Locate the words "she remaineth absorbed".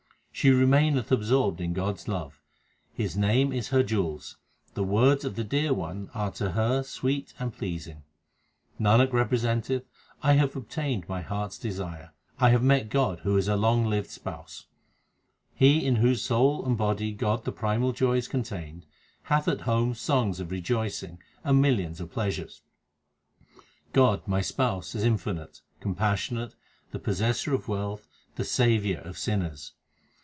0.33-1.61